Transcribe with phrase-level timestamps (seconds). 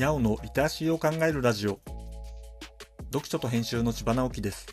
[0.00, 1.78] にゃおのリテラシーを考えるラジオ。
[3.12, 4.66] 読書と編集の千葉直樹です。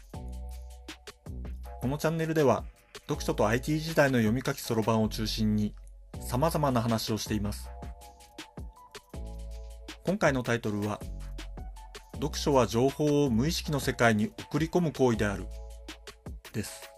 [1.82, 2.64] このチャンネルでは
[3.10, 5.75] 読書と IT 時代の読み書きそろばんを中心に
[6.21, 7.70] 様々な話をしています。
[10.05, 11.02] 今回のタイトルは
[12.14, 15.46] 読書は情報を無意識の世界に送り込む行為である。
[16.54, 16.89] です。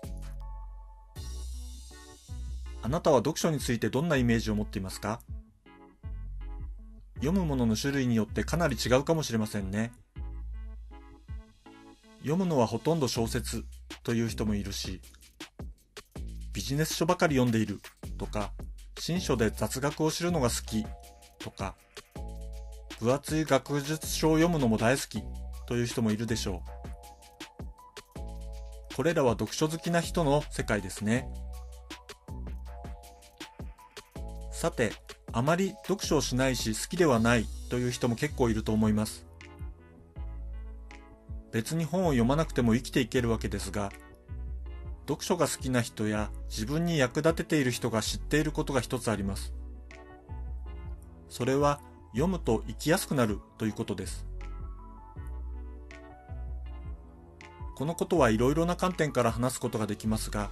[2.84, 5.20] あなたは読書についてどんなイメージを持っていますか？
[7.20, 9.92] 読むものの種類によってかなり違うかもしれませんね。
[12.20, 13.66] 読むのはほとんど小説
[14.04, 15.02] という人もいるし、
[16.54, 17.80] ビジネス書ばかり読んでいる
[18.18, 18.52] とか、
[18.98, 20.86] 新書で雑学を知るのが好き
[21.40, 21.76] とか、
[23.00, 25.24] 分厚い学術書を読むのも大好き
[25.68, 26.64] という人もいるでしょ
[28.92, 28.96] う。
[28.96, 31.30] これらは読書好きな人の世界ですね。
[34.52, 34.92] さて、
[35.32, 39.26] あまり読書をしないし好きではないという人も結構いると思います。
[41.52, 43.92] 別に本を読まなくても生きていけるわけですが、
[45.08, 49.54] 読書が好きな人や自分に役立てている人が知っていることが一つあります。
[51.30, 51.80] それは
[52.12, 54.26] 読むと生きやすくなるということです。
[57.76, 60.52] このことはいろいろな観点から話すことができますが、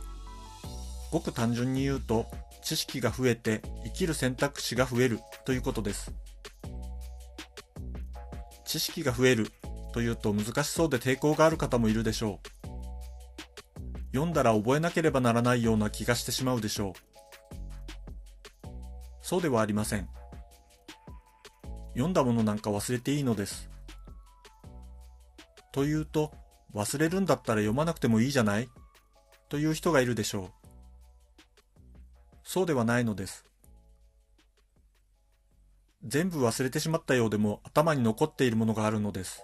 [1.12, 2.28] ごく単純に言うと、
[2.64, 6.12] 知識が増えて生きる選択肢が増えるということです。
[8.66, 9.52] 知識が増える
[9.94, 12.68] というと難しそうで抵抗がある方もいるでしょう。
[14.12, 16.94] 読んだら覚えなければならないような気がしてしまうでしょう。
[19.22, 20.10] そうではありません。
[21.94, 23.70] 読んだものなんか忘れていいのです。
[25.72, 26.32] というと、
[26.74, 28.70] 忘れるんだったら読まなくてもいいじゃない
[29.50, 30.57] という人がいるでしょう。
[32.48, 33.44] そうではないのです。
[36.06, 39.44] 全部忘れてしまったようでも頭に残っているものがあるのです。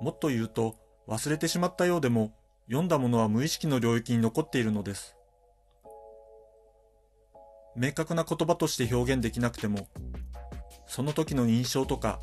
[0.00, 2.32] もっと言うと、忘れてしまったようでも
[2.64, 5.16] 読んだものは無意識の領域に残っているのです。
[7.76, 9.86] 明確な言葉として表現できなくても、
[10.86, 12.20] その時の印象とか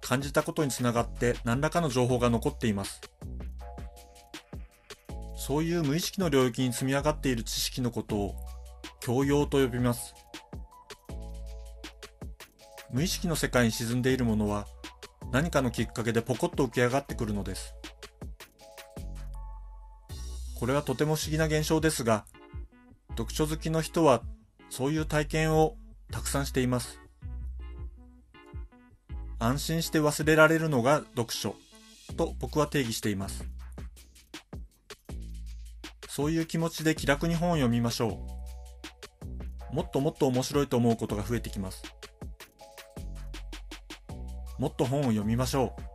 [0.00, 3.00] 感じたことにつながって何らかの情報が残っています。
[5.34, 8.59] そういう無意識の領域に積み上がっている知識のことを
[9.00, 10.14] 教養と呼びます。
[12.92, 14.66] 無意識の世界に沈んでいるものは
[15.32, 17.74] 何かのきっかけでポコッと浮き上がってくるのです。
[20.58, 22.26] これはとても不思議な現象ですが、
[23.10, 24.22] 読書好きの人は
[24.68, 25.76] そういう体験を
[26.10, 26.98] たくさんしています。
[29.38, 31.56] 安心して忘れられるのが読書
[32.16, 33.44] と僕は定義しています。
[36.08, 38.39] そういう気持ちで気楽に本を読みましょう。
[39.72, 41.82] もっともっと面白いと思うことが増えてきます。
[44.58, 45.90] もっと本を読みましょう。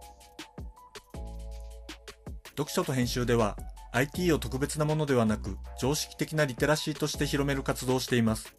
[2.58, 3.58] 読書と編集では
[3.91, 8.56] IT を特別なものではなく常識的なリテラシーとして広める活動をしています。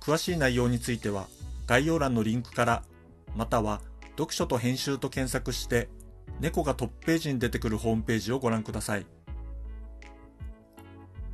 [0.00, 1.26] 詳しい内容については
[1.66, 2.82] 概要欄のリンクから
[3.36, 3.80] または
[4.12, 5.88] 読書と編集と検索して
[6.40, 9.06] 猫がトップページに出てくるホームページをご覧ください。